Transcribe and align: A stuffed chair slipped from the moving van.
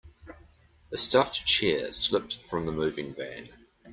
A 0.91 0.97
stuffed 0.97 1.45
chair 1.45 1.91
slipped 1.91 2.35
from 2.37 2.65
the 2.65 2.71
moving 2.71 3.13
van. 3.13 3.49